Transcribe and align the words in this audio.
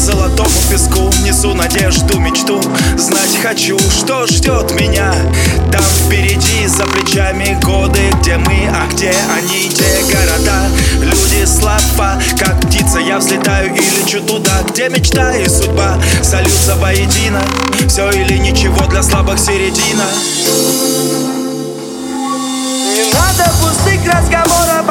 золотому 0.00 0.50
песку 0.70 1.10
Несу 1.22 1.54
надежду, 1.54 2.18
мечту. 2.18 2.60
Знать 2.96 3.38
хочу, 3.42 3.78
что 3.78 4.26
ждет 4.26 4.72
меня 4.72 5.12
Там 5.70 5.82
впереди, 5.82 6.66
за 6.66 6.84
плечами 6.84 7.58
годы 7.62 8.00
Где 8.20 8.38
мы, 8.38 8.68
а 8.68 8.86
где 8.92 9.14
они, 9.36 9.68
где 9.68 10.14
города. 10.14 10.68
Люди, 11.00 11.44
слова, 11.44 12.20
как 12.38 12.60
птица 12.62 12.98
Я 12.98 13.18
взлетаю 13.18 13.74
и 13.74 13.78
лечу 13.78 14.20
туда 14.22 14.62
Где 14.70 14.88
мечта 14.88 15.36
и 15.36 15.48
судьба. 15.48 15.98
Сольются 16.22 16.76
воедино 16.76 17.42
Все 17.88 18.10
или 18.10 18.38
ничего 18.38 18.86
для 18.86 19.02
слабых 19.02 19.38
середина. 19.38 20.04
Не 22.92 23.04
надо 23.12 23.50
пустых 23.62 24.04
разговоров, 24.06 24.89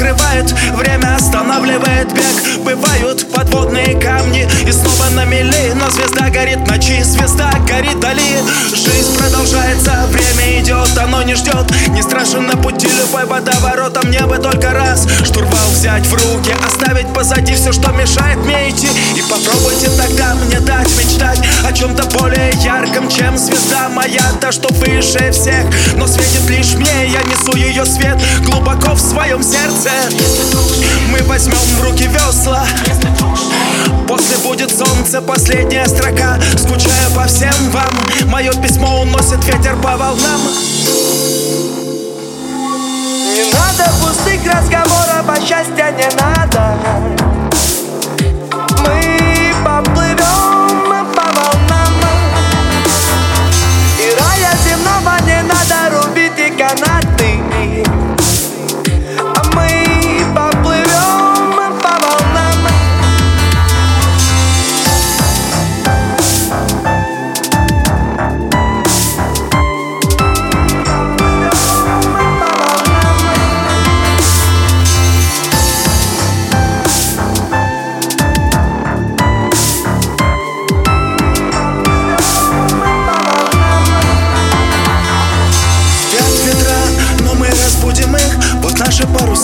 волною 0.00 0.10
накрывает 0.10 0.52
Время 0.72 1.16
останавливает 1.16 2.12
бег. 2.12 2.64
Бывают 2.64 3.32
подводные 3.32 3.98
камни 4.00 4.48
И 4.66 4.72
снова 4.72 5.10
на 5.14 5.24
мели 5.24 5.72
Но 5.74 5.90
звезда 5.90 6.28
горит 6.30 6.66
ночи 6.68 7.02
Звезда 7.02 7.50
горит 7.68 7.94
вдали. 7.94 8.38
Жизнь 8.70 9.16
продолжается 9.18 10.06
Время 10.08 10.60
идет, 10.60 10.96
оно 10.98 11.22
не 11.22 11.34
ждет. 11.34 11.70
Не 11.90 12.02
страшен 12.02 12.46
на 12.46 12.56
пути 12.56 12.88
любой 12.88 13.26
водоворотом 13.26 14.08
Мне 14.08 14.22
бы 14.26 14.38
только 14.38 14.72
раз. 14.72 15.06
Штурвал 15.24 15.68
взять 15.72 16.06
в 16.06 16.14
руки 16.14 16.54
Оставить 16.66 17.12
позади 17.12 17.54
все, 17.54 17.72
что 17.72 17.90
мешает 17.92 18.38
мне 18.38 18.70
идти. 18.70 18.88
И 19.16 19.22
попробуйте 19.22 19.90
тогда 19.96 20.34
мне 20.34 20.60
дать 20.60 20.88
мечтать 20.98 21.19
чем 23.30 23.38
звезда 23.38 23.88
моя 23.88 24.22
Та, 24.40 24.52
что 24.52 24.72
выше 24.74 25.30
всех 25.30 25.64
Но 25.96 26.06
светит 26.06 26.48
лишь 26.48 26.74
мне 26.74 27.08
Я 27.08 27.22
несу 27.22 27.56
ее 27.56 27.84
свет 27.84 28.18
глубоко 28.44 28.94
в 28.94 29.00
своем 29.00 29.42
сердце. 29.42 29.90
Мы 31.10 31.22
возьмем 31.24 31.56
в 31.56 31.82
руки 31.82 32.06
весла. 32.06 32.64
После 34.08 34.36
будет 34.38 34.76
солнце, 34.76 35.20
последняя 35.20 35.86
строка 35.86 36.38
Скучаю 36.56 37.10
по 37.14 37.26
всем 37.26 37.54
вам. 37.70 38.30
Мое 38.30 38.52
письмо 38.52 39.02
уносит 39.02 39.44
ветер 39.44 39.76
по 39.76 39.96
волнам. 39.96 40.40
Не 43.34 43.44
надо 43.52 43.90
пустых 44.00 44.44
разговоров, 44.44 45.24
а 45.28 45.36
счастья 45.36 45.94
не 45.96 46.08
надо 46.16 46.69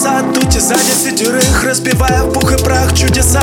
наши 0.06 0.22
паруса, 0.22 0.22
дуйте 0.32 0.60
за 0.60 0.74
десятерых 0.74 1.64
Разбивая 1.64 2.22
в 2.22 2.32
пух 2.32 2.52
и 2.52 2.62
прах 2.62 2.94
чудеса. 2.94 3.42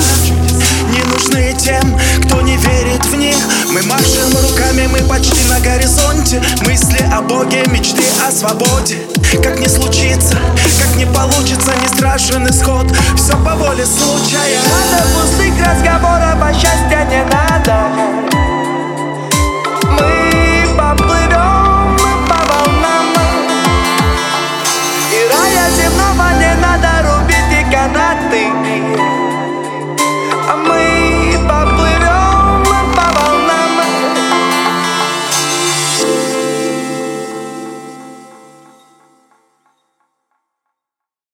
Не 0.91 1.03
нужны 1.11 1.55
тем, 1.57 1.97
кто 2.25 2.41
не 2.41 2.57
верит 2.57 3.05
в 3.05 3.15
них. 3.15 3.35
Мы 3.69 3.81
машем 3.83 4.31
руками, 4.41 4.87
мы 4.87 4.99
почти 5.07 5.43
на 5.49 5.59
горизонте. 5.59 6.41
Мысли 6.65 7.03
о 7.11 7.21
Боге, 7.21 7.63
мечты 7.67 8.03
о 8.27 8.31
свободе. 8.31 8.97
Как 9.41 9.59
не 9.59 9.67
случится, 9.67 10.37
как 10.79 10.95
не 10.95 11.05
получится 11.05 11.71
Не 11.81 11.87
страшен 11.87 12.47
исход, 12.47 12.85
все 13.15 13.33
по 13.37 13.55
воле 13.55 13.85
случая. 13.85 14.59
Надо 14.69 15.03
пустых 15.15 15.53
разговоров, 15.59 16.32